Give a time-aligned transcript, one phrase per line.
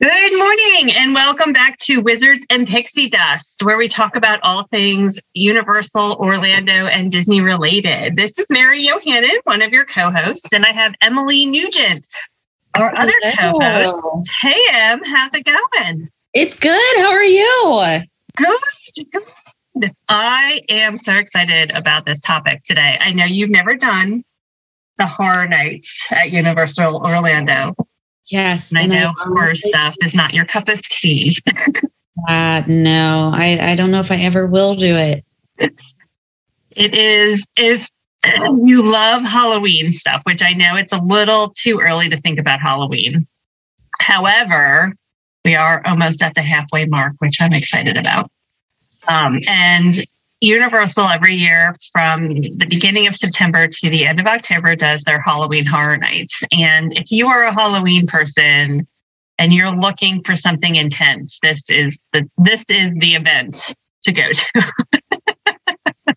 [0.00, 4.64] Good morning and welcome back to Wizards and Pixie Dust, where we talk about all
[4.70, 8.16] things Universal, Orlando, and Disney related.
[8.16, 12.06] This is Mary Yohannan, one of your co hosts, and I have Emily Nugent,
[12.76, 14.30] our other co host.
[14.40, 16.08] Hey, Em, how's it going?
[16.32, 16.96] It's good.
[16.98, 17.98] How are you?
[18.36, 19.10] Good.
[19.80, 19.92] Good.
[20.08, 22.98] I am so excited about this topic today.
[23.00, 24.22] I know you've never done
[24.96, 27.74] the horror nights at Universal Orlando.
[28.28, 28.72] Yes.
[28.72, 31.36] And I know I horror stuff is not your cup of tea.
[32.28, 35.24] uh, no, I, I don't know if I ever will do it.
[36.76, 37.88] It is if
[38.62, 42.60] you love Halloween stuff, which I know it's a little too early to think about
[42.60, 43.26] Halloween.
[44.00, 44.94] However,
[45.44, 48.30] we are almost at the halfway mark, which I'm excited about.
[49.08, 50.04] Um, and
[50.40, 55.20] Universal every year from the beginning of September to the end of October does their
[55.20, 56.40] Halloween Horror Nights.
[56.52, 58.86] And if you are a Halloween person
[59.38, 64.30] and you're looking for something intense, this is the this is the event to go
[64.32, 64.72] to.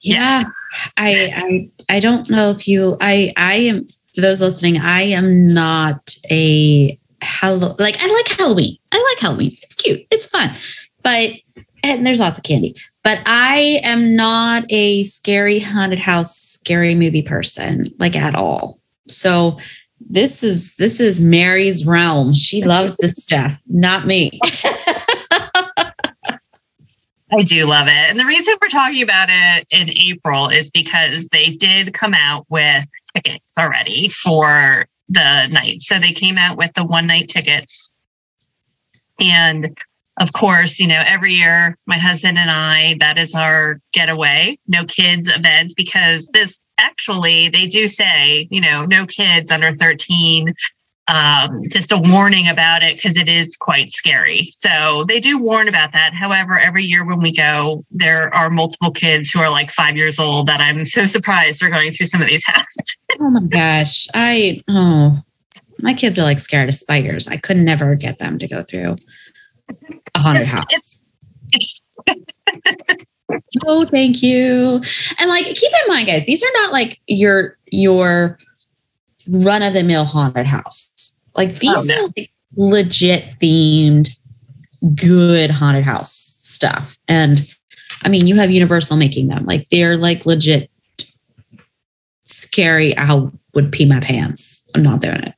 [0.00, 0.44] yeah,
[0.96, 3.84] I I I don't know if you I I am
[4.14, 8.76] for those listening, I am not a hello like I like Halloween.
[8.92, 9.52] I like Halloween.
[9.62, 10.06] It's cute.
[10.10, 10.50] It's fun.
[11.02, 11.32] But
[11.82, 12.76] and there's lots of candy.
[13.04, 18.80] But I am not a scary haunted house, scary movie person, like at all.
[19.08, 19.58] So
[20.00, 22.32] this is this is Mary's realm.
[22.34, 24.40] She loves this stuff, not me.
[27.32, 27.92] I do love it.
[27.92, 32.46] And the reason we're talking about it in April is because they did come out
[32.48, 35.82] with tickets already for the night.
[35.82, 37.92] So they came out with the one night tickets.
[39.18, 39.76] And
[40.18, 44.84] of course, you know, every year my husband and I, that is our getaway, no
[44.84, 50.54] kids event, because this actually, they do say, you know, no kids under 13.
[51.06, 54.48] Um, just a warning about it because it is quite scary.
[54.52, 56.14] So they do warn about that.
[56.14, 60.18] However, every year when we go, there are multiple kids who are like five years
[60.18, 62.42] old that I'm so surprised are going through some of these
[63.20, 64.08] oh my gosh.
[64.14, 65.18] I, oh,
[65.80, 67.28] my kids are like scared of spiders.
[67.28, 68.96] I could never get them to go through
[70.14, 71.02] a haunted house.
[73.66, 74.80] oh, thank you.
[75.18, 78.38] And like, keep in mind, guys, these are not like your your
[79.28, 81.20] run of the mill haunted house.
[81.36, 82.04] Like oh, these oh, no.
[82.04, 84.10] are like legit themed,
[84.94, 86.96] good haunted house stuff.
[87.08, 87.46] And
[88.04, 89.44] I mean, you have Universal making them.
[89.46, 90.70] Like they're like legit
[92.24, 92.96] scary.
[92.96, 94.68] I would pee my pants.
[94.74, 95.34] I'm not doing it.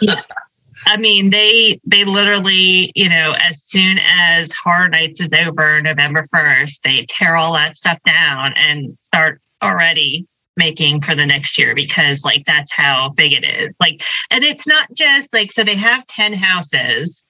[0.00, 0.22] yeah.
[0.86, 6.26] I mean, they they literally, you know, as soon as Horror Nights is over, November
[6.32, 10.26] first, they tear all that stuff down and start already
[10.56, 13.74] making for the next year because like that's how big it is.
[13.80, 17.24] Like, and it's not just like so they have ten houses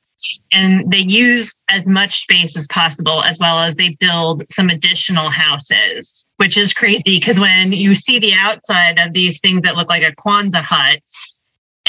[0.53, 5.31] and they use as much space as possible as well as they build some additional
[5.31, 9.89] houses which is crazy because when you see the outside of these things that look
[9.89, 11.01] like a Quonset hut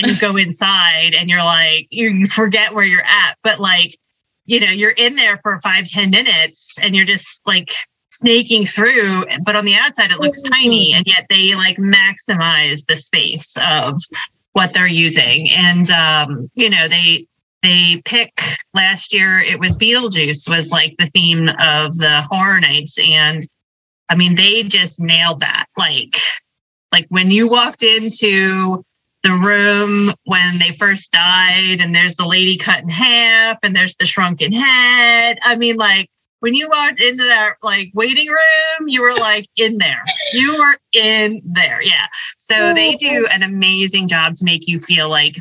[0.05, 3.97] you go inside and you're like you, forget where you're at but like
[4.45, 7.71] you know you're in there for five ten minutes and you're just like
[8.11, 12.95] snaking through but on the outside it looks tiny and yet they like maximize the
[12.95, 13.97] space of
[14.53, 15.49] what they're using.
[15.51, 17.27] And um you know they
[17.63, 18.41] they pick
[18.73, 23.47] last year it was beetlejuice was like the theme of the horror nights and
[24.09, 25.65] i mean they just nailed that.
[25.77, 26.17] Like
[26.91, 28.83] like when you walked into
[29.23, 33.95] the room when they first died and there's the lady cut in half and there's
[33.95, 35.39] the shrunken head.
[35.43, 36.09] I mean like
[36.39, 40.03] when you walked into that like waiting room you were like in there.
[40.33, 42.07] You were in there yeah.
[42.39, 45.39] So they do an amazing job to make you feel like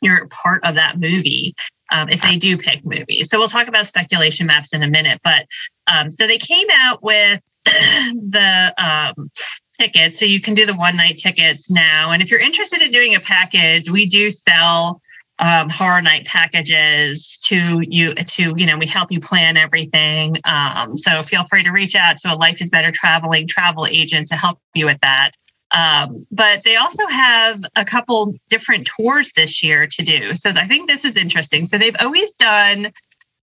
[0.00, 1.54] you're part of that movie
[1.90, 3.28] um, if they do pick movies.
[3.30, 5.46] So we'll talk about speculation maps in a minute but
[5.86, 9.30] um, so they came out with the um,
[9.78, 10.18] tickets.
[10.18, 12.10] So you can do the one night tickets now.
[12.10, 15.00] And if you're interested in doing a package, we do sell
[15.40, 20.96] um, horror night packages to you to you know we help you plan everything um,
[20.96, 24.34] so feel free to reach out to a life is better traveling travel agent to
[24.34, 25.32] help you with that
[25.76, 30.66] um, but they also have a couple different tours this year to do so i
[30.66, 32.90] think this is interesting so they've always done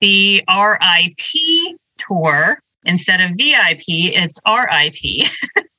[0.02, 5.66] the rip tour instead of vip it's rip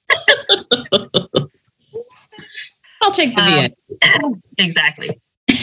[3.03, 3.75] I'll take the VIP.
[4.25, 5.21] Um, exactly.
[5.49, 5.57] so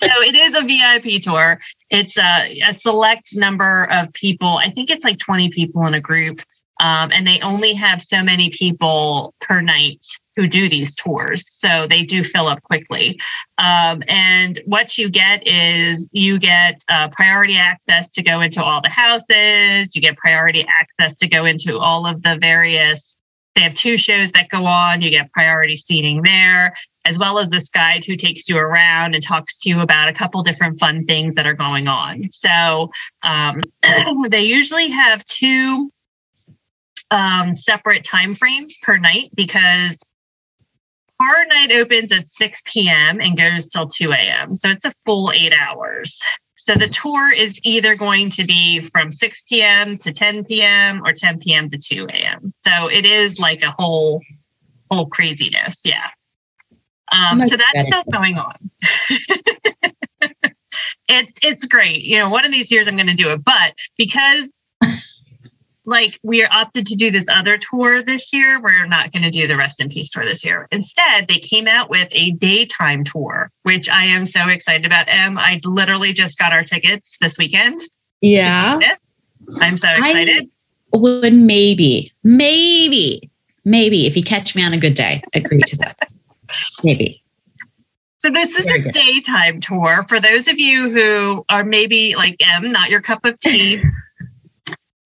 [0.00, 1.60] it is a VIP tour.
[1.90, 4.58] It's a, a, select number of people.
[4.58, 6.40] I think it's like 20 people in a group.
[6.80, 10.04] Um, and they only have so many people per night
[10.36, 11.44] who do these tours.
[11.48, 13.20] So they do fill up quickly.
[13.58, 18.80] Um, and what you get is you get uh, priority access to go into all
[18.80, 23.14] the houses, you get priority access to go into all of the various.
[23.54, 25.02] They have two shows that go on.
[25.02, 29.22] You get priority seating there, as well as this guide who takes you around and
[29.22, 32.30] talks to you about a couple different fun things that are going on.
[32.32, 32.90] So
[33.22, 33.60] um,
[34.28, 35.92] they usually have two
[37.10, 39.98] um, separate time frames per night because
[41.20, 43.20] our night opens at 6 p.m.
[43.20, 44.54] and goes till 2 a.m.
[44.54, 46.18] So it's a full eight hours.
[46.64, 49.98] So the tour is either going to be from 6 p.m.
[49.98, 51.02] to 10 p.m.
[51.04, 51.68] or 10 p.m.
[51.68, 52.52] to 2 a.m.
[52.54, 54.22] So it is like a whole
[54.88, 55.80] whole craziness.
[55.84, 56.06] Yeah.
[57.10, 58.70] Um, so that's stuff going on.
[61.08, 62.02] it's it's great.
[62.02, 64.52] You know, one of these years I'm going to do it, but because
[65.84, 68.60] like we are opted to do this other tour this year.
[68.60, 70.68] We're not going to do the Rest in Peace tour this year.
[70.70, 75.08] Instead, they came out with a daytime tour, which I am so excited about.
[75.08, 77.80] Em, I literally just got our tickets this weekend.
[78.20, 78.78] Yeah.
[79.60, 80.48] I'm so excited.
[80.94, 83.30] I would maybe, maybe,
[83.64, 85.98] maybe if you catch me on a good day, agree to that.
[86.84, 87.22] maybe.
[88.18, 92.70] So this is a daytime tour for those of you who are maybe like M,
[92.70, 93.82] not your cup of tea.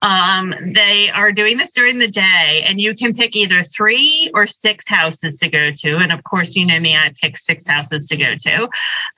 [0.02, 4.46] Um, they are doing this during the day, and you can pick either three or
[4.46, 5.96] six houses to go to.
[5.96, 8.68] And of course, you know me, I pick six houses to go to.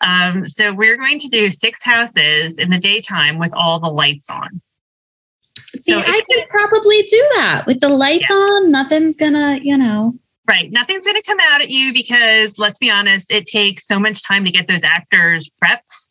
[0.01, 4.31] Um, so we're going to do six houses in the daytime with all the lights
[4.31, 4.61] on.
[5.75, 8.37] See, so I could probably do that with the lights yeah.
[8.37, 8.71] on.
[8.71, 10.15] Nothing's gonna, you know.
[10.49, 10.73] Right.
[10.73, 14.23] Nothing's going to come out at you because let's be honest, it takes so much
[14.23, 16.08] time to get those actors prepped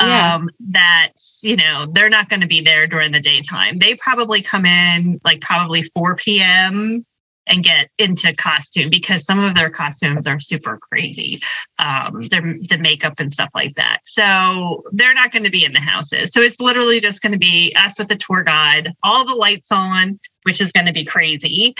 [0.00, 0.34] yeah.
[0.34, 1.12] um, that
[1.42, 3.78] you know they're not going to be there during the daytime.
[3.78, 7.04] They probably come in like probably 4 p.m.
[7.46, 11.40] and get into costume because some of their costumes are super crazy,
[11.78, 14.00] um, the makeup and stuff like that.
[14.04, 16.32] So they're not going to be in the houses.
[16.32, 19.72] So it's literally just going to be us with the tour guide, all the lights
[19.72, 21.74] on, which is going to be crazy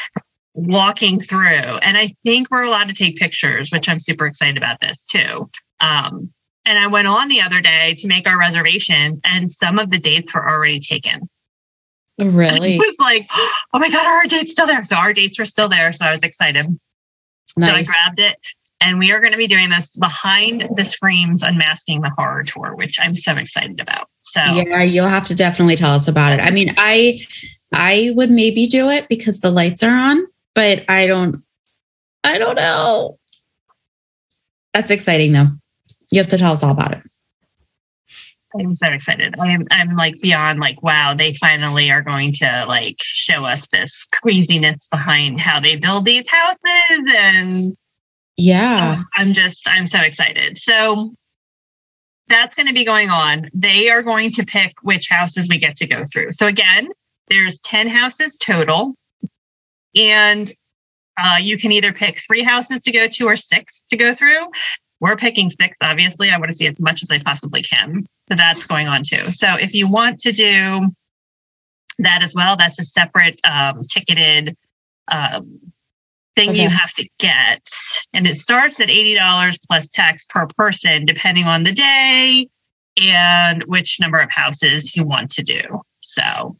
[0.58, 1.46] walking through.
[1.46, 5.48] And I think we're allowed to take pictures, which I'm super excited about this too.
[5.80, 6.32] Um,
[6.64, 9.98] and I went on the other day to make our reservations, and some of the
[9.98, 11.28] dates were already taken.
[12.18, 12.74] Really?
[12.76, 13.26] it was like,
[13.72, 14.84] oh my God, our date's still there.
[14.84, 15.92] So our dates were still there.
[15.92, 16.66] So I was excited.
[17.56, 17.68] Nice.
[17.68, 18.36] So I grabbed it.
[18.80, 22.76] And we are going to be doing this behind the screams unmasking the horror tour,
[22.76, 24.08] which I'm so excited about.
[24.22, 26.40] So yeah, you'll have to definitely tell us about it.
[26.40, 27.26] I mean, I
[27.72, 30.24] I would maybe do it because the lights are on,
[30.54, 31.42] but I don't
[32.22, 33.18] I don't know.
[34.74, 35.48] That's exciting though.
[36.10, 37.02] You have to tell us all about it.
[38.58, 39.34] I'm so excited.
[39.38, 44.06] I'm I'm like beyond like wow, they finally are going to like show us this
[44.10, 47.76] craziness behind how they build these houses and
[48.36, 48.94] yeah.
[48.96, 50.58] Um, I'm just I'm so excited.
[50.58, 51.12] So
[52.28, 53.48] that's going to be going on.
[53.52, 56.32] They are going to pick which houses we get to go through.
[56.32, 56.88] So again,
[57.28, 58.94] there's 10 houses total
[59.96, 60.50] and
[61.20, 64.46] uh, you can either pick three houses to go to or six to go through.
[65.00, 66.30] We're picking six, obviously.
[66.30, 68.06] I want to see as much as I possibly can.
[68.28, 69.30] So that's going on too.
[69.30, 70.88] So if you want to do
[72.00, 74.56] that as well, that's a separate um, ticketed
[75.10, 75.60] um,
[76.36, 76.62] thing okay.
[76.62, 77.62] you have to get.
[78.12, 82.48] And it starts at $80 plus tax per person, depending on the day
[83.00, 85.82] and which number of houses you want to do.
[86.00, 86.56] So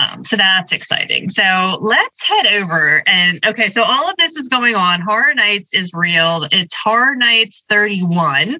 [0.00, 1.28] um, so that's exciting.
[1.28, 3.70] So let's head over and okay.
[3.70, 5.00] So all of this is going on.
[5.00, 6.46] Horror Nights is real.
[6.50, 8.58] It's Horror Nights 31.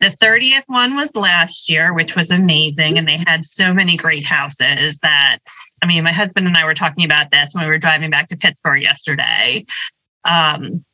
[0.00, 2.96] The 30th one was last year, which was amazing.
[2.96, 5.38] And they had so many great houses that,
[5.82, 8.28] I mean, my husband and I were talking about this when we were driving back
[8.28, 9.66] to Pittsburgh yesterday.
[10.26, 10.84] Um,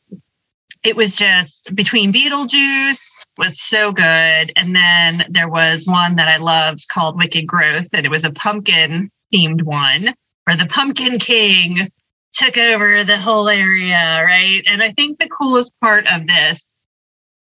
[0.83, 4.53] it was just between Beetlejuice was so good.
[4.57, 8.33] And then there was one that I loved called Wicked Growth, and it was a
[8.33, 10.15] pumpkin themed one
[10.45, 11.91] where the Pumpkin King
[12.33, 14.63] took over the whole area, right?
[14.67, 16.69] And I think the coolest part of this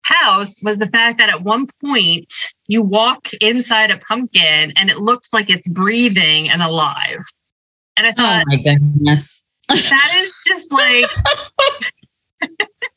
[0.03, 2.33] house was the fact that at one point
[2.67, 7.21] you walk inside a pumpkin and it looks like it's breathing and alive.
[7.97, 11.05] And I oh thought, oh my goodness, that is just like.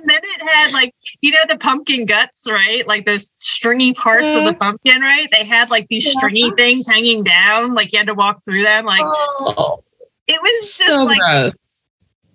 [0.00, 2.86] and then it had like you know the pumpkin guts, right?
[2.86, 4.58] Like those stringy parts of the mm-hmm.
[4.58, 5.28] pumpkin, right?
[5.32, 6.12] They had like these yeah.
[6.18, 8.84] stringy things hanging down, like you had to walk through them.
[8.84, 9.82] Like oh,
[10.26, 11.82] it was just so like gross.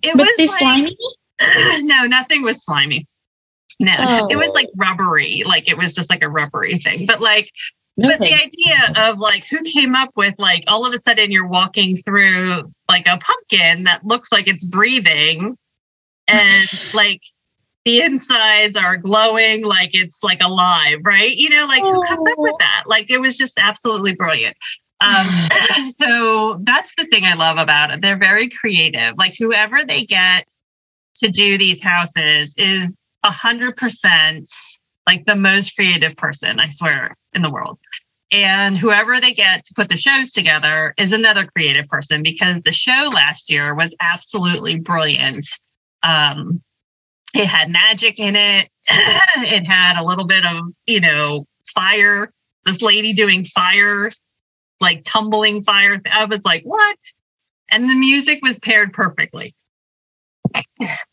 [0.01, 0.97] It was they like, slimy.
[1.85, 3.07] no, nothing was slimy.
[3.79, 4.27] No, oh.
[4.29, 4.77] it was like oh.
[4.77, 5.43] rubbery.
[5.45, 7.05] Like it was just like a rubbery thing.
[7.05, 7.49] But like
[7.95, 11.47] but the idea of like who came up with like all of a sudden you're
[11.47, 15.57] walking through like a pumpkin that looks like it's breathing
[16.27, 17.21] and like
[17.85, 21.35] the insides are glowing like it's like alive, right?
[21.35, 22.83] You know, like who comes up with that?
[22.87, 24.55] Like it was just absolutely brilliant.
[25.01, 25.25] Um,
[25.95, 28.01] so that's the thing I love about it.
[28.01, 29.15] They're very creative.
[29.17, 30.47] Like whoever they get
[31.15, 34.49] to do these houses is a hundred percent
[35.05, 37.77] like the most creative person, I swear, in the world.
[38.31, 42.71] And whoever they get to put the shows together is another creative person because the
[42.71, 45.45] show last year was absolutely brilliant.
[46.01, 46.63] Um,
[47.33, 48.69] it had magic in it.
[48.87, 52.31] it had a little bit of, you know, fire.
[52.65, 54.09] This lady doing fire,
[54.79, 56.01] like tumbling fire.
[56.11, 56.97] I was like, what?
[57.69, 59.55] And the music was paired perfectly.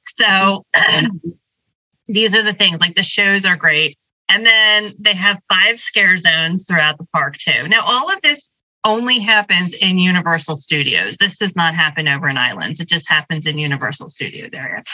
[0.05, 0.65] So
[2.09, 3.99] these are the things like the shows are great.
[4.29, 7.67] And then they have five scare zones throughout the park too.
[7.67, 8.49] Now, all of this
[8.85, 11.17] only happens in Universal Studios.
[11.17, 12.79] This does not happen over in Islands.
[12.79, 14.85] It just happens in Universal Studios area.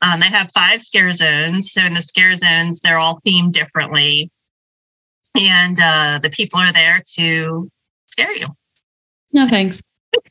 [0.00, 1.72] Um, they have five scare zones.
[1.72, 4.30] So in the scare zones, they're all themed differently.
[5.34, 7.70] And uh, the people are there to
[8.06, 8.48] scare you.
[9.32, 9.82] No thanks.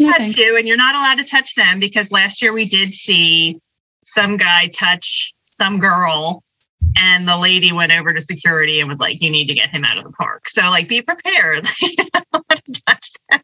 [0.00, 0.38] No, touch thanks.
[0.38, 3.60] you, and you're not allowed to touch them because last year we did see
[4.04, 6.42] some guy touch some girl
[6.96, 9.84] and the lady went over to security and was like, "You need to get him
[9.84, 11.68] out of the park." So, like, be prepared.
[12.88, 13.41] touch them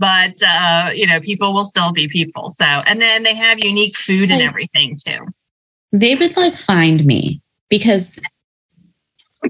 [0.00, 2.48] but uh, you know, people will still be people.
[2.48, 5.26] So, and then they have unique food and everything too.
[5.92, 8.18] They would like find me because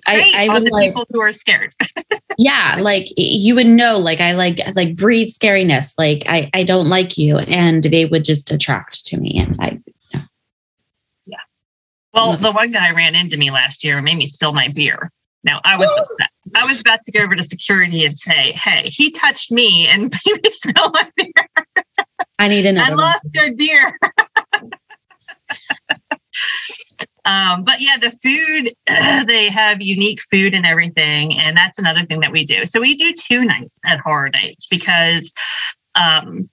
[0.07, 1.73] I, I would the like, people who are scared.
[2.39, 5.95] yeah, like you would know, like I like like breed scariness.
[5.97, 9.79] Like I I don't like you, and they would just attract to me, and I.
[11.27, 11.39] Yeah.
[12.13, 15.13] Well, the one guy ran into me last year and made me spill my beer.
[15.43, 16.31] Now I was upset.
[16.55, 20.03] I was about to go over to security and say, "Hey, he touched me and
[20.27, 21.67] made me smell my beer."
[22.39, 22.93] I need another.
[22.93, 23.99] I lost good beer.
[27.25, 28.75] um, but yeah, the food
[29.27, 32.65] they have unique food and everything, and that's another thing that we do.
[32.65, 35.33] So we do two nights at Horror Nights because
[35.95, 36.49] um,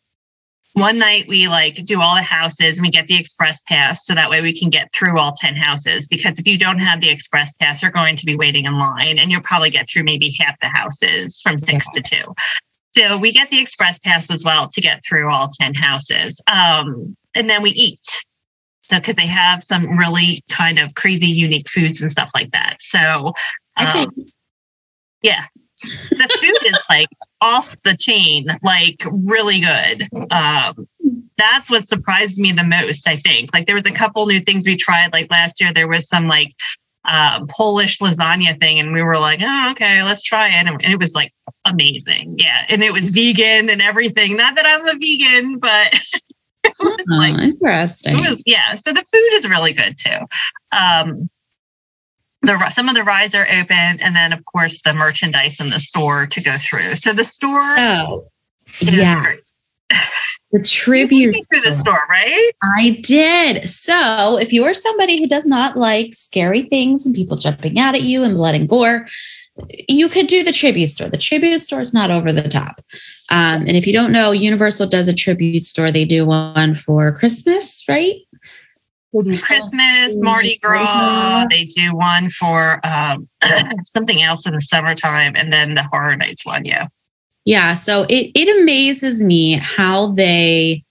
[0.74, 4.13] one night we like do all the houses and we get the express pass so
[4.13, 6.07] that way we can get through all 10 houses.
[6.07, 9.17] Because if you don't have the express pass you're going to be waiting in line
[9.19, 12.33] and you'll probably get through maybe half the houses from six to two.
[12.95, 16.41] So we get the express pass as well to get through all 10 houses.
[16.51, 18.24] Um, and then we eat.
[18.83, 22.77] So because they have some really kind of crazy unique foods and stuff like that.
[22.79, 23.33] So
[23.77, 24.09] um,
[25.21, 25.45] yeah.
[26.09, 27.07] The food is like
[27.41, 30.08] off the chain, like really good.
[30.32, 30.88] Um,
[31.38, 33.53] that's what surprised me the most, I think.
[33.53, 35.13] Like there was a couple new things we tried.
[35.13, 36.53] Like last year, there was some like
[37.06, 40.67] uh, Polish lasagna thing, and we were like, oh, okay, let's try it.
[40.67, 41.34] And it was like
[41.65, 42.36] amazing.
[42.38, 42.65] Yeah.
[42.70, 44.36] And it was vegan and everything.
[44.36, 45.94] Not that I'm a vegan, but
[46.63, 48.17] it was oh, like interesting.
[48.17, 48.75] Was, yeah.
[48.75, 50.20] So the food is really good too.
[50.77, 51.29] Um,
[52.48, 55.80] the some of the rides are open, and then of course the merchandise in the
[55.80, 56.96] store to go through.
[56.96, 58.30] So the store, oh
[58.80, 59.54] yes,
[60.51, 62.51] the tribute through the store, right?
[62.63, 63.70] I did.
[63.70, 67.96] So if you are somebody who does not like scary things and people jumping out
[67.96, 69.08] at you and blood and gore,
[69.88, 71.10] you could do the tribute store.
[71.10, 72.82] The tribute store is not over the top.
[73.30, 75.92] Um, and if you don't know, Universal does a tribute store.
[75.92, 78.16] They do one for Christmas, right?
[79.14, 81.48] Christmas, Mardi Gras.
[81.50, 83.28] They do one for um,
[83.86, 86.66] something else in the summertime, and then the Horror Nights one.
[86.66, 86.88] Yeah.
[87.46, 87.76] Yeah.
[87.76, 90.84] So it it amazes me how they,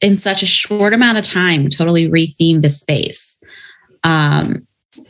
[0.00, 3.42] in such a short amount of time, totally retheme the space.
[4.04, 4.66] Um,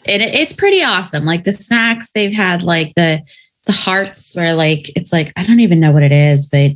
[0.06, 1.24] and it, it's pretty awesome.
[1.24, 3.22] Like the snacks they've had, like the
[3.66, 6.70] the hearts, where like it's like I don't even know what it is, but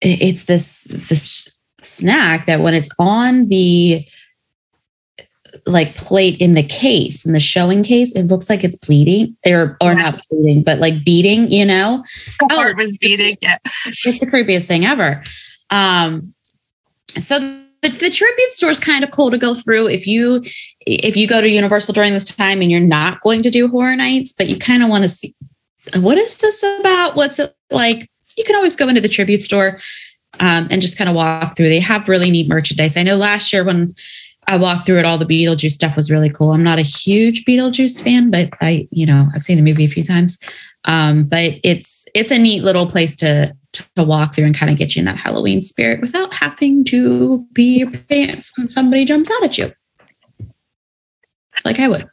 [0.00, 1.48] it, it's this this
[1.84, 4.06] snack that when it's on the
[5.66, 9.76] like plate in the case in the showing case it looks like it's bleeding or
[9.82, 9.94] or yeah.
[9.94, 12.02] not bleeding but like beating you know?
[12.40, 13.58] The heart oh, was beating yeah.
[13.86, 15.22] it's the creepiest thing ever.
[15.70, 16.34] Um
[17.18, 20.42] so the, the tribute store is kind of cool to go through if you
[20.86, 23.96] if you go to universal during this time and you're not going to do horror
[23.96, 25.34] nights but you kind of want to see
[25.98, 27.16] what is this about?
[27.16, 28.08] What's it like?
[28.36, 29.80] You can always go into the tribute store
[30.40, 33.52] um, and just kind of walk through they have really neat merchandise i know last
[33.52, 33.94] year when
[34.48, 35.04] I walked through it.
[35.04, 36.52] All the Beetlejuice stuff was really cool.
[36.52, 39.88] I'm not a huge Beetlejuice fan, but I, you know, I've seen the movie a
[39.88, 40.38] few times.
[40.84, 44.78] Um, but it's it's a neat little place to to walk through and kind of
[44.78, 49.30] get you in that Halloween spirit without having to be your pants when somebody jumps
[49.30, 49.72] out at you,
[51.64, 52.08] like I would.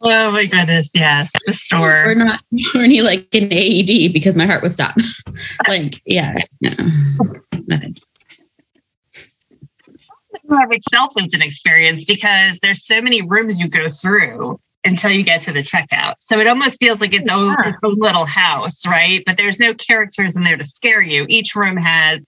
[0.00, 2.10] Oh my goodness, yes, the store.
[2.10, 2.40] Or not,
[2.74, 5.00] or any like an AED because my heart was stopped.
[5.68, 6.70] like, yeah, no,
[7.66, 7.96] nothing.
[10.50, 15.22] of itself is an experience because there's so many rooms you go through until you
[15.22, 16.14] get to the checkout.
[16.20, 19.22] So it almost feels like its own, its own little house, right?
[19.26, 21.26] But there's no characters in there to scare you.
[21.28, 22.24] Each room has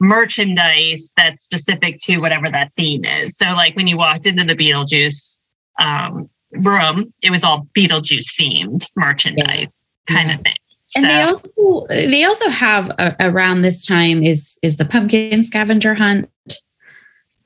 [0.00, 3.36] merchandise that's specific to whatever that theme is.
[3.38, 5.38] So, like when you walked into the Beetlejuice
[5.80, 9.68] um, room, it was all Beetlejuice themed merchandise
[10.08, 10.16] yeah.
[10.16, 10.34] kind yeah.
[10.34, 10.54] of thing.
[10.96, 15.42] And so, they also they also have uh, around this time is is the pumpkin
[15.42, 16.30] scavenger hunt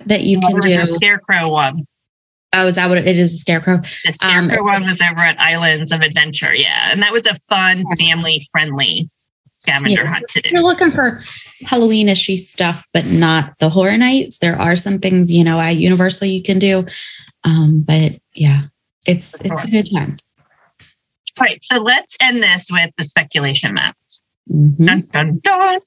[0.05, 0.85] that you can do.
[0.97, 1.87] Scarecrow one.
[2.55, 3.35] Oh, is that what it is?
[3.35, 3.79] A scarecrow.
[4.05, 6.55] The scarecrow um, one was over at Islands of Adventure.
[6.55, 9.09] Yeah, and that was a fun, family friendly
[9.53, 10.13] scavenger yes.
[10.15, 10.51] hunt to do.
[10.51, 11.21] You're looking for
[11.65, 14.39] Halloweenish stuff, but not the horror nights.
[14.39, 16.87] There are some things you know at Universal you can do,
[17.45, 18.63] um, but yeah,
[19.09, 20.17] it's it's a good time.
[21.39, 24.23] All right, so let's end this with the speculation maps.
[24.53, 24.85] Mm-hmm.
[24.85, 25.81] Dun, dun, dun.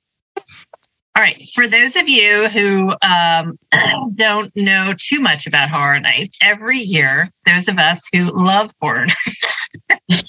[1.15, 3.57] All right, for those of you who um,
[4.15, 9.07] don't know too much about Horror Nights, every year, those of us who love horror
[10.09, 10.23] nights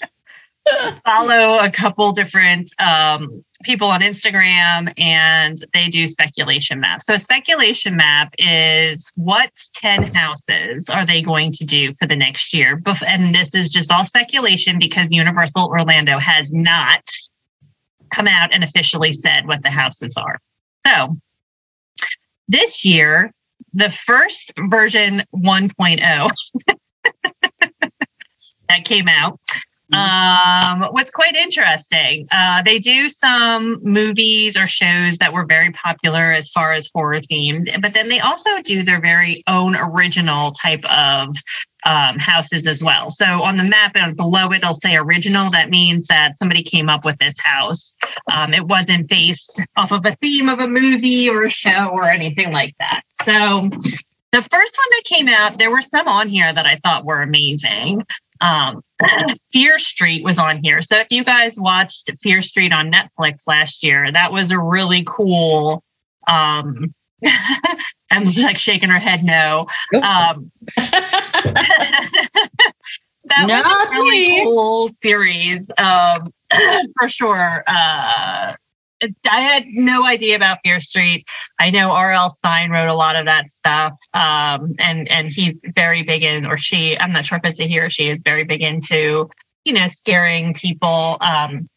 [1.04, 7.06] follow a couple different um, people on Instagram and they do speculation maps.
[7.06, 12.16] So, a speculation map is what 10 houses are they going to do for the
[12.16, 12.80] next year?
[13.06, 17.02] And this is just all speculation because Universal Orlando has not
[18.12, 20.38] come out and officially said what the houses are.
[20.86, 21.16] So,
[22.48, 23.32] this year,
[23.72, 26.30] the first version 1.0
[28.68, 29.40] that came out
[29.94, 32.26] um, was quite interesting.
[32.32, 37.20] Uh, they do some movies or shows that were very popular as far as horror
[37.20, 41.34] themed, but then they also do their very own original type of
[41.84, 43.10] um, houses as well.
[43.10, 45.50] So on the map and below it, it'll say original.
[45.50, 47.96] That means that somebody came up with this house.
[48.32, 52.04] Um, it wasn't based off of a theme of a movie or a show or
[52.04, 53.02] anything like that.
[53.10, 53.68] So
[54.32, 57.20] the first one that came out, there were some on here that I thought were
[57.20, 58.06] amazing.
[58.42, 58.82] Um,
[59.52, 60.82] Fear Street was on here.
[60.82, 65.04] So if you guys watched Fear Street on Netflix last year, that was a really
[65.06, 65.82] cool.
[66.28, 66.94] Um,
[68.10, 69.66] Em's like shaking her head no.
[69.94, 70.50] Um,
[73.24, 74.42] that Not was a really me.
[74.42, 76.18] cool series um,
[76.98, 77.64] for sure.
[77.66, 78.54] Uh,
[79.30, 81.26] I had no idea about Fear Street.
[81.58, 82.30] I know R.L.
[82.30, 86.56] Stine wrote a lot of that stuff, um, and and he's very big in, or
[86.56, 86.98] she.
[86.98, 89.28] I'm not sure if it's a he or she is very big into,
[89.64, 91.16] you know, scaring people.
[91.20, 91.68] Um,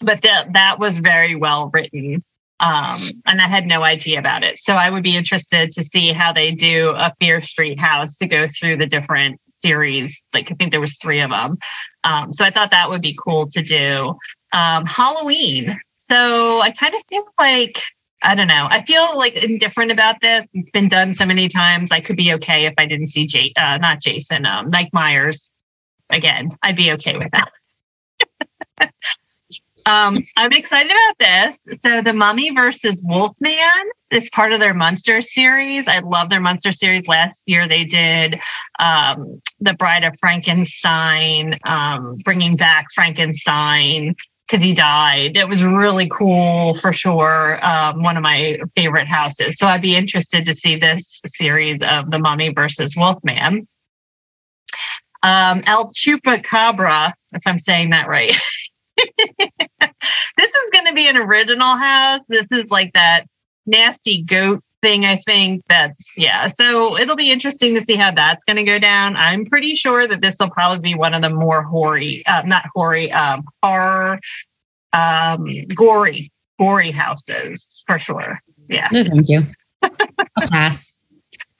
[0.00, 2.22] but that that was very well written,
[2.60, 4.58] um, and I had no idea about it.
[4.58, 8.26] So I would be interested to see how they do a Fear Street house to
[8.26, 10.20] go through the different series.
[10.32, 11.58] Like I think there was three of them.
[12.04, 14.16] Um, so I thought that would be cool to do.
[14.52, 15.78] Um, Halloween.
[16.12, 17.80] So I kind of feel like
[18.22, 18.68] I don't know.
[18.70, 20.46] I feel like indifferent about this.
[20.52, 21.90] It's been done so many times.
[21.90, 25.48] I could be okay if I didn't see Jay, uh, not Jason, um, Mike Myers
[26.10, 26.50] again.
[26.62, 28.92] I'd be okay with that.
[29.86, 31.80] um, I'm excited about this.
[31.80, 33.58] So, the Mummy versus Wolfman
[34.10, 35.84] is part of their Monster series.
[35.88, 37.08] I love their Monster series.
[37.08, 38.38] Last year, they did
[38.78, 44.14] um, The Bride of Frankenstein, um, bringing back Frankenstein
[44.52, 45.34] because he died.
[45.38, 47.58] It was really cool for sure.
[47.64, 49.56] Um, one of my favorite houses.
[49.56, 53.66] So I'd be interested to see this series of The Mummy versus Wolfman.
[55.22, 58.34] Um, El Chupacabra, if I'm saying that right.
[58.98, 62.20] this is going to be an original house.
[62.28, 63.24] This is like that
[63.64, 65.62] nasty goat thing, I think.
[65.68, 66.48] That's, yeah.
[66.48, 69.16] So it'll be interesting to see how that's going to go down.
[69.16, 72.66] I'm pretty sure that this will probably be one of the more hoary, uh, not
[72.74, 74.20] hoary, um, horror,
[74.92, 78.40] um, gory, gory houses for sure.
[78.68, 78.88] Yeah.
[78.92, 79.46] No, thank you.
[79.82, 80.98] I'll pass.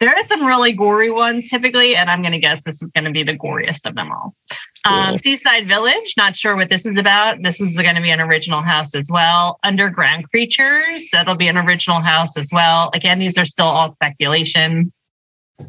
[0.01, 3.05] There are some really gory ones typically, and I'm going to guess this is going
[3.05, 4.35] to be the goriest of them all.
[4.85, 7.43] Um, Seaside Village, not sure what this is about.
[7.43, 9.59] This is going to be an original house as well.
[9.63, 12.91] Underground Creatures, that'll be an original house as well.
[12.93, 14.93] Again, these are still all speculation.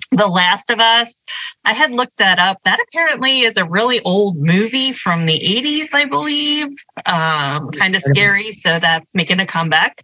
[0.10, 1.22] The Last of Us,
[1.64, 2.58] I had looked that up.
[2.64, 6.70] That apparently is a really old movie from the 80s, I believe.
[7.06, 8.54] Um, kind of scary.
[8.54, 10.04] So that's making a comeback.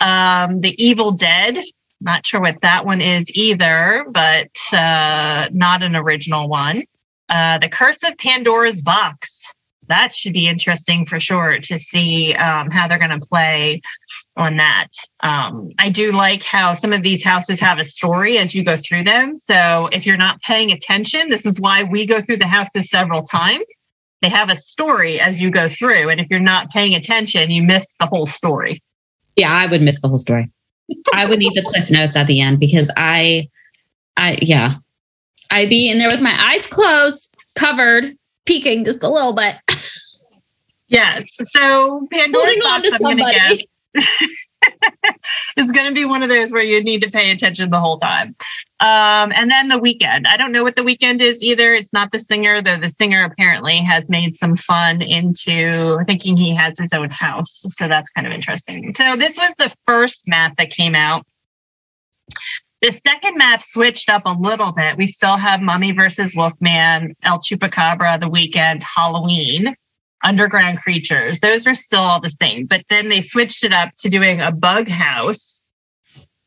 [0.00, 1.62] Um, the Evil Dead,
[2.00, 6.82] not sure what that one is either, but uh, not an original one.
[7.30, 9.44] Uh, the Curse of Pandora's Box.
[9.86, 13.80] That should be interesting for sure to see um, how they're going to play
[14.36, 14.88] on that.
[15.20, 18.76] Um, I do like how some of these houses have a story as you go
[18.76, 19.36] through them.
[19.36, 23.24] So if you're not paying attention, this is why we go through the houses several
[23.24, 23.64] times.
[24.22, 26.08] They have a story as you go through.
[26.10, 28.82] And if you're not paying attention, you miss the whole story.
[29.34, 30.50] Yeah, I would miss the whole story.
[31.14, 33.48] I would need the cliff notes at the end because I
[34.16, 34.74] I yeah.
[35.50, 39.56] I'd be in there with my eyes closed, covered, peeking just a little bit.
[40.90, 41.24] Yes.
[41.44, 43.58] So Pandora's on box, I'm going to guess.
[45.56, 47.98] it's going to be one of those where you need to pay attention the whole
[47.98, 48.34] time.
[48.80, 50.26] Um, and then the Weeknd.
[50.26, 51.74] I don't know what the Weeknd is either.
[51.74, 56.54] It's not the singer, though the singer apparently has made some fun into thinking he
[56.54, 57.62] has his own house.
[57.68, 58.92] So that's kind of interesting.
[58.96, 61.24] So this was the first map that came out.
[62.82, 64.96] The second map switched up a little bit.
[64.96, 69.76] We still have Mummy versus Wolfman, El Chupacabra, The Weeknd, Halloween
[70.24, 71.40] underground creatures.
[71.40, 74.52] Those are still all the same, but then they switched it up to doing a
[74.52, 75.72] bug house.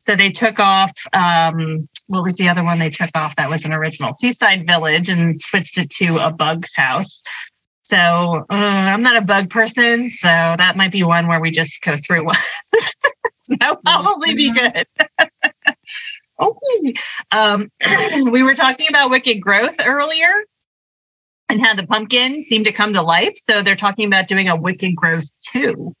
[0.06, 3.64] So they took off, um, what was the other one they took off that was
[3.64, 4.12] an original?
[4.14, 7.22] Seaside Village and switched it to a bug's house.
[7.84, 11.80] So uh, I'm not a bug person, so that might be one where we just
[11.82, 12.36] go through one.
[13.48, 14.86] That'll probably be good.
[16.40, 16.94] okay.
[17.30, 17.70] Um,
[18.30, 20.32] we were talking about Wicked Growth earlier
[21.48, 23.36] and how the pumpkin seemed to come to life.
[23.36, 25.94] So they're talking about doing a Wicked Growth too.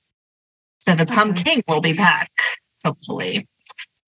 [0.78, 2.30] So the pumpkin will be back,
[2.84, 3.48] hopefully.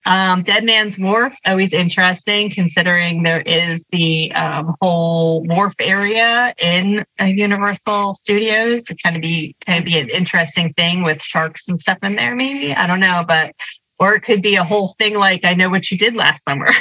[0.07, 7.05] Um, Dead Man's Wharf, always interesting considering there is the um, whole wharf area in
[7.21, 8.89] uh, Universal Studios.
[8.89, 12.15] It kind of be kind of be an interesting thing with sharks and stuff in
[12.15, 12.73] there, maybe.
[12.73, 13.57] I don't know, but
[13.99, 16.67] or it could be a whole thing like I know what you did last summer.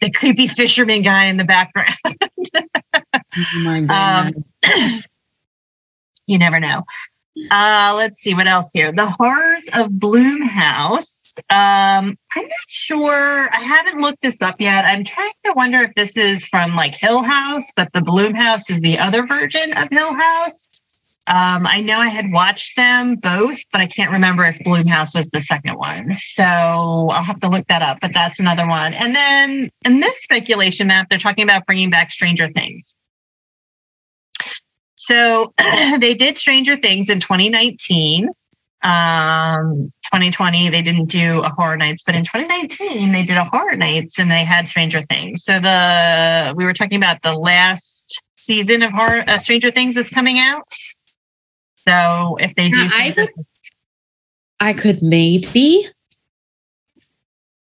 [0.00, 1.94] the creepy fisherman guy in the background.
[3.56, 4.32] oh um,
[6.26, 6.84] you never know.
[7.50, 8.92] Uh, let's see what else here.
[8.92, 11.36] The horrors of Blumhouse.
[11.50, 13.48] Um, I'm not sure.
[13.52, 14.84] I haven't looked this up yet.
[14.84, 18.80] I'm trying to wonder if this is from like Hill House, but the Blumhouse is
[18.80, 20.68] the other version of Hill House.
[21.26, 25.28] Um, I know I had watched them both, but I can't remember if Blumhouse was
[25.30, 26.12] the second one.
[26.18, 28.92] So I'll have to look that up, but that's another one.
[28.92, 32.94] And then in this speculation map, they're talking about bringing back Stranger Things.
[34.96, 35.54] So
[35.98, 38.28] they did Stranger Things in 2019.
[38.82, 43.76] Um, 2020, they didn't do a Horror Nights, but in 2019, they did a Horror
[43.76, 45.42] Nights and they had Stranger Things.
[45.42, 50.10] So the we were talking about the last season of Horror uh, Stranger Things is
[50.10, 50.70] coming out.
[51.86, 53.28] So if they do, I, would,
[54.60, 55.86] I could maybe,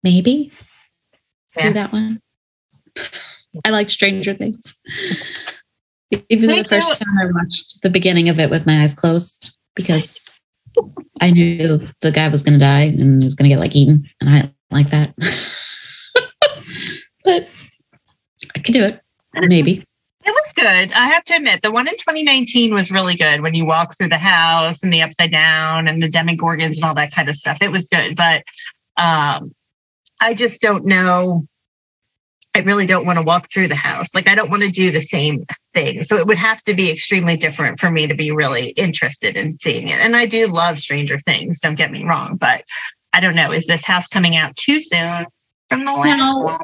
[0.02, 0.50] maybe
[1.56, 1.68] yeah.
[1.68, 2.20] do that one.
[3.64, 4.80] I like Stranger Things.
[6.28, 10.40] Even the first time I watched the beginning of it with my eyes closed because
[11.20, 14.08] I knew the guy was going to die and was going to get like eaten,
[14.20, 15.14] and I like that.
[17.24, 17.48] but
[18.54, 19.00] I could do it,
[19.34, 19.84] maybe.
[20.28, 20.92] It was good.
[20.92, 24.10] I have to admit, the one in 2019 was really good when you walk through
[24.10, 27.62] the house and the upside down and the demogorgons and all that kind of stuff.
[27.62, 28.14] It was good.
[28.14, 28.44] But
[28.98, 29.54] um,
[30.20, 31.46] I just don't know.
[32.54, 34.08] I really don't want to walk through the house.
[34.14, 36.02] Like, I don't want to do the same thing.
[36.02, 39.56] So it would have to be extremely different for me to be really interested in
[39.56, 39.98] seeing it.
[39.98, 42.36] And I do love Stranger Things, don't get me wrong.
[42.36, 42.64] But
[43.14, 43.50] I don't know.
[43.52, 45.24] Is this house coming out too soon
[45.70, 46.38] from the last no.
[46.40, 46.60] one?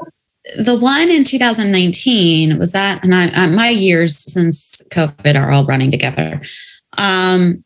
[0.57, 5.91] The one in 2019 was that, and I, my years since COVID are all running
[5.91, 6.43] together.
[6.99, 7.65] Um,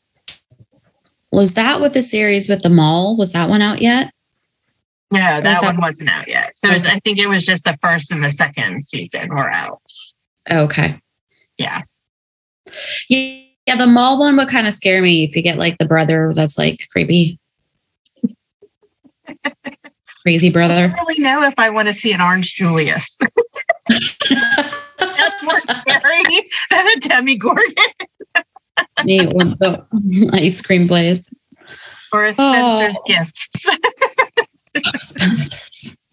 [1.31, 3.17] was that with the series with the mall?
[3.17, 4.13] Was that one out yet?
[5.11, 6.53] No, that, that one wasn't out yet.
[6.57, 6.79] So okay.
[6.79, 9.83] was, I think it was just the first and the second season were out.
[10.51, 11.01] Okay.
[11.57, 11.83] Yeah.
[13.09, 16.33] Yeah, the mall one would kind of scare me if you get like the brother
[16.35, 17.39] that's like creepy.
[20.29, 20.75] crazy brother.
[20.75, 23.17] I don't really know if I want to see an orange Julius.
[23.89, 26.23] That's more scary
[26.71, 27.75] than a Demogorgon.
[29.05, 29.87] Me want the
[30.35, 31.35] ice cream place.
[32.13, 33.03] Or a Spencer's oh.
[33.07, 33.49] gift.
[34.99, 36.05] Spencer's.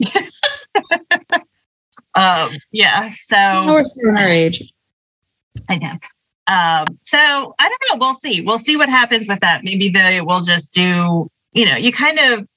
[2.16, 3.12] um, yeah.
[3.26, 4.64] So we're our age.
[5.68, 5.92] I know.
[6.48, 7.98] Um, so I don't know.
[8.06, 8.40] We'll see.
[8.40, 9.66] We'll see what happens with that.
[9.66, 12.48] Maybe they will just do, you know, you kind of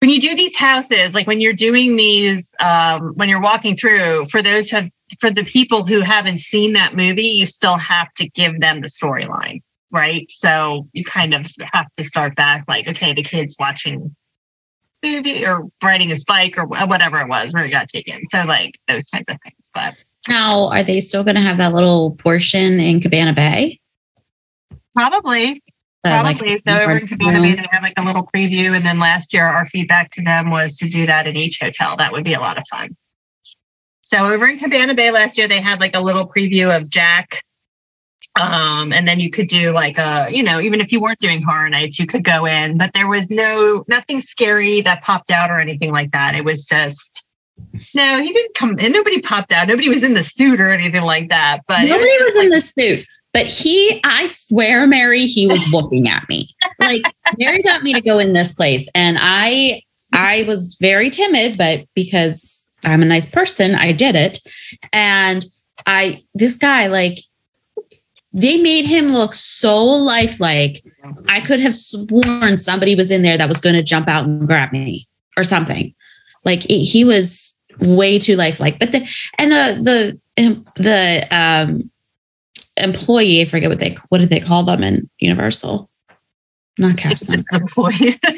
[0.00, 4.24] when you do these houses, like when you're doing these, um, when you're walking through,
[4.26, 8.28] for those have, for the people who haven't seen that movie, you still have to
[8.30, 9.60] give them the storyline,
[9.90, 10.30] right?
[10.30, 14.14] So you kind of have to start back, like, okay, the kid's watching
[15.02, 18.22] movie or riding his bike or whatever it was where he got taken.
[18.30, 19.70] So like those kinds of things.
[19.74, 19.96] But
[20.28, 23.80] now, are they still going to have that little portion in Cabana Bay?
[24.94, 25.62] Probably.
[26.02, 26.50] Probably.
[26.52, 28.74] Like, so over in Cabana Bay, they have like a little preview.
[28.74, 31.96] And then last year, our feedback to them was to do that in each hotel.
[31.96, 32.96] That would be a lot of fun.
[34.02, 37.42] So over in Cabana Bay last year, they had like a little preview of Jack
[38.38, 41.42] Um, and then you could do like a, you know, even if you weren't doing
[41.42, 45.50] horror nights, you could go in, but there was no nothing scary that popped out
[45.50, 46.34] or anything like that.
[46.34, 47.24] It was just
[47.94, 49.68] no, he didn't come and nobody popped out.
[49.68, 51.60] Nobody was in the suit or anything like that.
[51.66, 53.06] But nobody was, was like, in the suit.
[53.32, 56.48] But he, I swear, Mary, he was looking at me.
[56.80, 57.02] Like
[57.38, 58.88] Mary got me to go in this place.
[58.94, 64.38] And I I was very timid, but because I'm a nice person, I did it.
[64.92, 65.44] And
[65.86, 67.18] I this guy, like
[68.32, 70.84] they made him look so lifelike.
[71.28, 74.46] I could have sworn somebody was in there that was going to jump out and
[74.46, 75.94] grab me or something.
[76.44, 78.78] Like it, he was way too lifelike.
[78.78, 81.90] But the and the the the um
[82.82, 85.88] employee, I forget what they what did they call them in Universal?
[86.78, 87.44] Not cast member.
[87.52, 88.18] employee.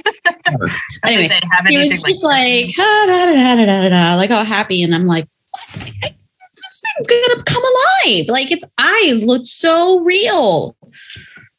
[1.04, 4.82] anyway, he was just like, like ah, da, da, da, da, da, like all happy,
[4.82, 5.28] and I'm like,
[5.74, 8.26] this thing's gonna come alive.
[8.28, 10.76] Like its eyes looked so real.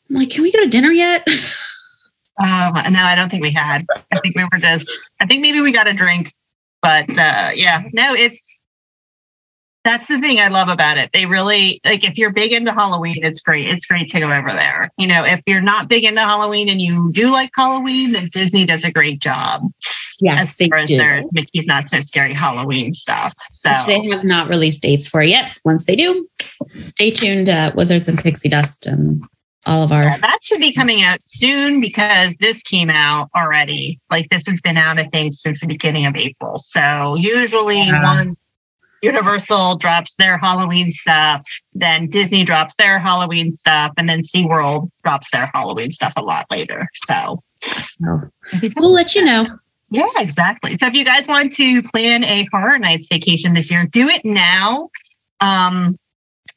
[0.09, 1.27] I'm like, can we go to dinner yet?
[2.39, 3.85] Um, no, I don't think we had.
[4.11, 4.91] I think we were just.
[5.19, 6.33] I think maybe we got a drink,
[6.81, 8.52] but uh, yeah, no, it's
[9.83, 11.11] that's the thing I love about it.
[11.13, 13.67] They really like if you're big into Halloween, it's great.
[13.67, 14.89] It's great to go over there.
[14.97, 18.65] You know, if you're not big into Halloween and you do like Halloween, then Disney
[18.65, 19.61] does a great job.
[20.19, 20.97] Yes, as they far as do.
[20.97, 23.33] there's Mickey's Not So Scary Halloween stuff.
[23.51, 25.57] So Which they have not released dates for yet.
[25.65, 26.27] Once they do,
[26.77, 27.49] stay tuned.
[27.49, 29.23] Uh, Wizards and Pixie Dust and
[29.65, 30.03] all of our.
[30.03, 33.99] Yeah, that should be coming out soon because this came out already.
[34.09, 36.57] Like this has been out, I think, since the beginning of April.
[36.57, 38.03] So usually yeah.
[38.03, 38.42] once
[39.03, 45.29] Universal drops their Halloween stuff, then Disney drops their Halloween stuff, and then SeaWorld drops
[45.31, 46.87] their Halloween stuff a lot later.
[47.07, 47.43] So,
[47.83, 48.31] so
[48.77, 49.59] we'll let you know.
[49.89, 50.75] Yeah, exactly.
[50.77, 54.23] So if you guys want to plan a horror nights vacation this year, do it
[54.23, 54.89] now.
[55.41, 55.95] Um,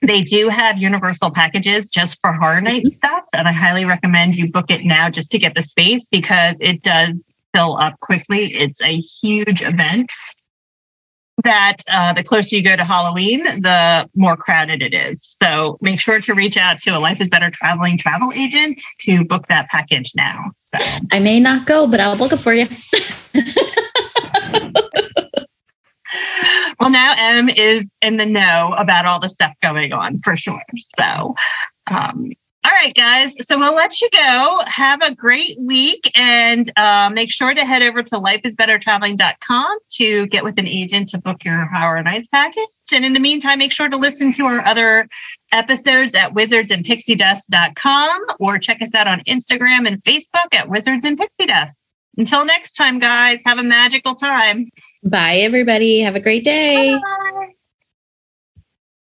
[0.00, 2.90] they do have universal packages just for horror night mm-hmm.
[2.90, 3.24] stuff.
[3.34, 6.82] And I highly recommend you book it now just to get the space because it
[6.82, 7.10] does
[7.54, 8.54] fill up quickly.
[8.54, 10.12] It's a huge event
[11.44, 15.22] that uh, the closer you go to Halloween, the more crowded it is.
[15.22, 19.24] So make sure to reach out to a Life is Better traveling travel agent to
[19.24, 20.50] book that package now.
[20.54, 20.78] So
[21.12, 22.66] I may not go, but I'll book it for you.
[26.80, 30.62] well, now M is in the know about all the stuff going on for sure.
[30.98, 31.34] So
[31.86, 32.32] um,
[32.66, 33.32] all right, guys.
[33.46, 34.60] So we'll let you go.
[34.66, 40.42] Have a great week and uh, make sure to head over to lifeisbettertraveling.com to get
[40.42, 42.66] with an agent to book your Horror Nights package.
[42.92, 45.08] And in the meantime, make sure to listen to our other
[45.52, 51.46] episodes at wizardsandpixiedust.com or check us out on Instagram and Facebook at Wizards and Pixie
[51.46, 51.76] Dust.
[52.16, 54.70] Until next time, guys, have a magical time.
[55.04, 56.00] Bye, everybody.
[56.00, 56.98] Have a great day.
[56.98, 57.52] Bye.